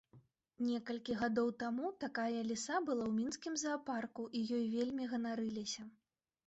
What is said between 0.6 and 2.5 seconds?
Некалькі гадоў таму такая